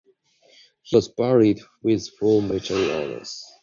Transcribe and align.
He 0.81 0.95
was 0.95 1.09
buried 1.09 1.59
with 1.83 2.09
full 2.17 2.41
military 2.41 2.91
honours. 2.91 3.45